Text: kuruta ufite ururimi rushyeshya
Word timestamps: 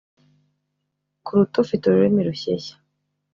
kuruta 1.25 1.55
ufite 1.63 1.83
ururimi 1.85 2.21
rushyeshya 2.27 2.75